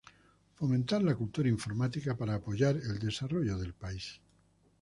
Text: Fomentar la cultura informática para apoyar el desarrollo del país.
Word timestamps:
Fomentar 0.61 0.99
la 1.03 1.13
cultura 1.15 1.47
informática 1.47 2.17
para 2.17 2.33
apoyar 2.33 2.75
el 2.75 2.97
desarrollo 2.97 3.59
del 3.59 3.73
país. 3.75 4.19